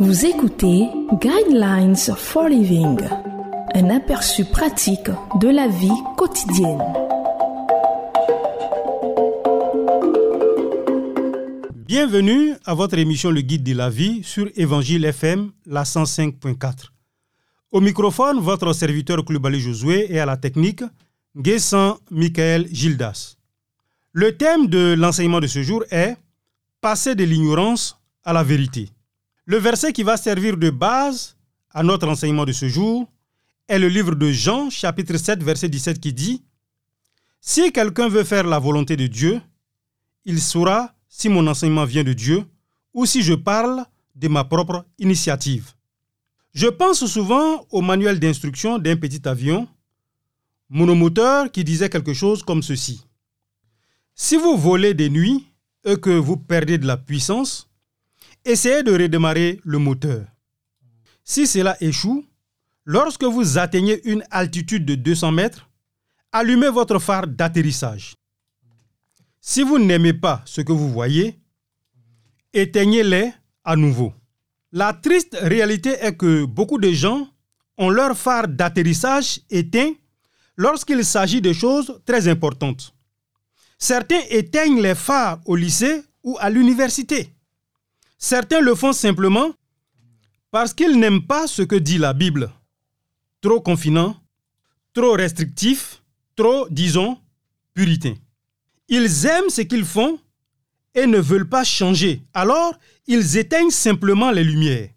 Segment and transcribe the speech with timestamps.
[0.00, 0.88] Vous écoutez
[1.20, 3.00] Guidelines for Living,
[3.74, 5.10] un aperçu pratique
[5.40, 6.80] de la vie quotidienne.
[11.74, 16.90] Bienvenue à votre émission Le Guide de la vie sur Évangile FM, la 105.4.
[17.72, 20.84] Au microphone, votre serviteur Clubali Josué et à la technique,
[21.36, 23.34] Guessan Michael Gildas.
[24.12, 26.16] Le thème de l'enseignement de ce jour est
[26.80, 28.90] Passer de l'ignorance à la vérité.
[29.48, 31.34] Le verset qui va servir de base
[31.70, 33.10] à notre enseignement de ce jour
[33.66, 36.44] est le livre de Jean, chapitre 7, verset 17, qui dit
[37.40, 39.40] Si quelqu'un veut faire la volonté de Dieu,
[40.26, 42.44] il saura si mon enseignement vient de Dieu
[42.92, 45.72] ou si je parle de ma propre initiative.
[46.52, 49.66] Je pense souvent au manuel d'instruction d'un petit avion
[50.68, 53.02] monomoteur qui disait quelque chose comme ceci.
[54.14, 55.46] Si vous volez des nuits
[55.86, 57.67] et que vous perdez de la puissance,
[58.44, 60.26] essayez de redémarrer le moteur.
[61.24, 62.24] Si cela échoue,
[62.84, 65.68] lorsque vous atteignez une altitude de 200 mètres,
[66.32, 68.14] allumez votre phare d'atterrissage.
[69.40, 71.38] Si vous n'aimez pas ce que vous voyez,
[72.52, 73.32] éteignez-les
[73.64, 74.12] à nouveau.
[74.72, 77.28] La triste réalité est que beaucoup de gens
[77.78, 79.92] ont leur phare d'atterrissage éteint
[80.56, 82.92] lorsqu'il s'agit de choses très importantes.
[83.78, 87.32] Certains éteignent les phares au lycée ou à l'université.
[88.18, 89.52] Certains le font simplement
[90.50, 92.50] parce qu'ils n'aiment pas ce que dit la Bible.
[93.40, 94.16] Trop confinant,
[94.92, 96.02] trop restrictif,
[96.34, 97.18] trop, disons,
[97.74, 98.14] puritain.
[98.88, 100.18] Ils aiment ce qu'ils font
[100.94, 102.22] et ne veulent pas changer.
[102.34, 102.74] Alors,
[103.06, 104.88] ils éteignent simplement les lumières.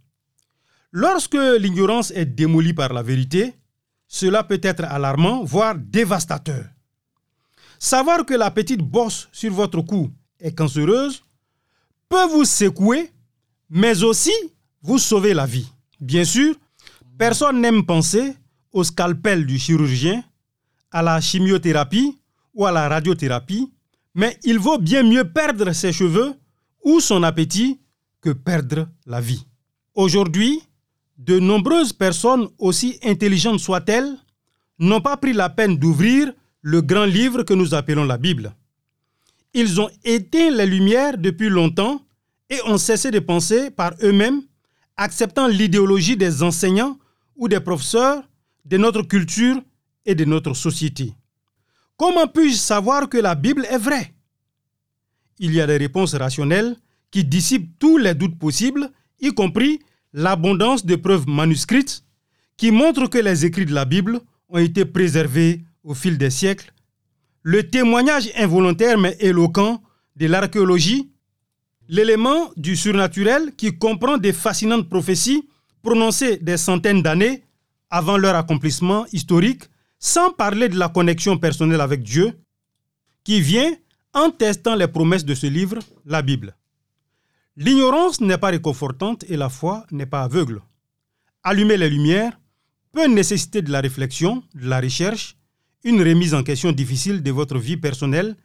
[0.92, 3.54] Lorsque l'ignorance est démolie par la vérité,
[4.08, 6.66] cela peut être alarmant, voire dévastateur.
[7.78, 11.24] Savoir que la petite bosse sur votre cou est cancéreuse
[12.12, 13.10] peut vous secouer,
[13.70, 14.34] mais aussi
[14.84, 15.72] vous sauver la vie.
[16.02, 16.54] Bien sûr,
[17.18, 18.36] personne n'aime penser
[18.74, 20.22] au scalpel du chirurgien,
[20.92, 22.20] à la chimiothérapie
[22.54, 23.72] ou à la radiothérapie,
[24.14, 26.34] mais il vaut bien mieux perdre ses cheveux
[26.84, 27.80] ou son appétit
[28.20, 29.46] que perdre la vie.
[29.96, 30.62] Aujourd'hui,
[31.18, 34.18] de nombreuses personnes, aussi intelligentes soient-elles,
[34.80, 38.54] n'ont pas pris la peine d'ouvrir le grand livre que nous appelons la Bible.
[39.54, 42.02] Ils ont éteint les lumières depuis longtemps
[42.50, 44.42] et ont cessé de penser par eux-mêmes,
[44.98, 46.98] acceptant l'idéologie des enseignants
[47.36, 48.24] ou des professeurs
[48.66, 49.62] de notre culture
[50.06, 51.14] et de notre société.
[51.98, 54.14] Comment puis-je savoir que la Bible est vraie?
[55.40, 56.76] Il y a des réponses rationnelles
[57.10, 58.90] qui dissipent tous les doutes possibles,
[59.20, 59.80] y compris
[60.14, 62.04] l'abondance de preuves manuscrites
[62.58, 66.74] qui montrent que les écrits de la Bible ont été préservés au fil des siècles
[67.44, 69.82] le témoignage involontaire mais éloquent
[70.16, 71.12] de l'archéologie,
[71.88, 75.48] l'élément du surnaturel qui comprend des fascinantes prophéties
[75.82, 77.44] prononcées des centaines d'années
[77.90, 79.64] avant leur accomplissement historique,
[80.00, 82.34] sans parler de la connexion personnelle avec Dieu,
[83.24, 83.72] qui vient
[84.14, 86.56] en testant les promesses de ce livre, la Bible.
[87.58, 90.62] L'ignorance n'est pas réconfortante et la foi n'est pas aveugle.
[91.44, 92.40] Allumer les lumières
[92.92, 95.38] peut nécessiter de la réflexion, de la recherche,
[95.84, 98.36] une remise en question difficile de votre vie personnelle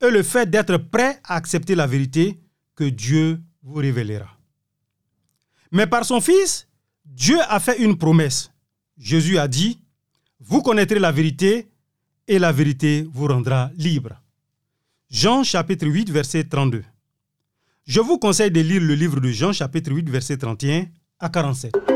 [0.00, 2.38] et le fait d'être prêt à accepter la vérité
[2.74, 4.36] que Dieu vous révélera.
[5.72, 6.68] Mais par son Fils,
[7.04, 8.50] Dieu a fait une promesse.
[8.98, 9.78] Jésus a dit,
[10.40, 11.68] Vous connaîtrez la vérité
[12.28, 14.20] et la vérité vous rendra libre.
[15.10, 16.84] Jean chapitre 8 verset 32.
[17.86, 20.86] Je vous conseille de lire le livre de Jean chapitre 8 verset 31
[21.20, 21.95] à 47.